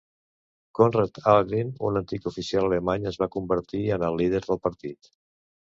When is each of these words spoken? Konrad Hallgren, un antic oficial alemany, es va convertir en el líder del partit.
Konrad 0.79 1.19
Hallgren, 1.33 1.69
un 1.89 2.01
antic 2.01 2.27
oficial 2.33 2.67
alemany, 2.71 3.09
es 3.13 3.23
va 3.25 3.31
convertir 3.39 3.87
en 3.99 4.11
el 4.11 4.21
líder 4.25 4.45
del 4.49 4.65
partit. 4.69 5.17